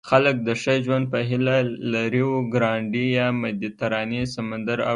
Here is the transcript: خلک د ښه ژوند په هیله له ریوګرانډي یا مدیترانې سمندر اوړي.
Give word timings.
خلک 0.09 0.35
د 0.47 0.49
ښه 0.61 0.73
ژوند 0.85 1.05
په 1.13 1.19
هیله 1.29 1.57
له 1.91 2.01
ریوګرانډي 2.13 3.05
یا 3.19 3.27
مدیترانې 3.43 4.21
سمندر 4.35 4.77
اوړي. 4.81 4.89